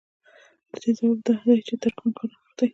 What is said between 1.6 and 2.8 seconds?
چې د ترکاڼ کار نغښتی